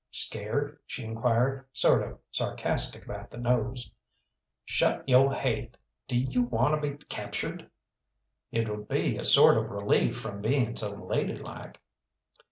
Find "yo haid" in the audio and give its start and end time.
5.07-5.77